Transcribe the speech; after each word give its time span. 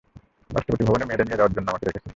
রাষ্ট্রপতি 0.49 0.83
ভবনে 0.85 1.05
মেয়েদের 1.05 1.27
নিয়ে 1.27 1.39
যাওয়ার 1.39 1.53
জন্য 1.55 1.67
আমাকে 1.69 1.85
রেখেছে। 1.85 2.09